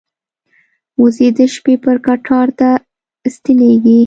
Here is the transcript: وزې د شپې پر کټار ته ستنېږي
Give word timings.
وزې 1.01 1.27
د 1.37 1.39
شپې 1.53 1.75
پر 1.83 1.95
کټار 2.05 2.47
ته 2.59 2.69
ستنېږي 3.35 3.97